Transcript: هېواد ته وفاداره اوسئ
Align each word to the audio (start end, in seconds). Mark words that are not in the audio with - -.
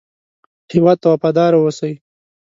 هېواد 0.73 0.97
ته 1.01 1.07
وفاداره 1.13 1.57
اوسئ 1.61 1.93